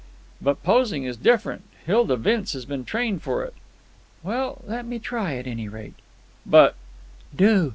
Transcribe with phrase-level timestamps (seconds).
[0.41, 1.61] "But posing is different.
[1.85, 3.53] Hilda Vince has been trained for it."
[4.23, 5.93] "Well let me try, at any rate."
[6.43, 6.73] "But——"
[7.35, 7.69] "Do!